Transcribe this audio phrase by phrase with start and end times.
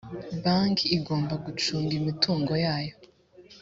[0.43, 2.95] banki igomba gucunga imitungo yayo